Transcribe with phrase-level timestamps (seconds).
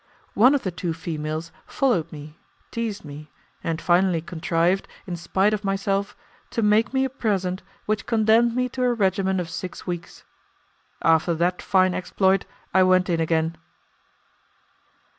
[0.33, 2.35] One of the two females followed me,
[2.71, 3.29] teased me,
[3.63, 6.17] and finally contrived, in spite of myself,
[6.49, 10.23] to make me a present which condemned me to a regimen of six weeks.
[11.03, 13.57] After that fine exploit, I went in again.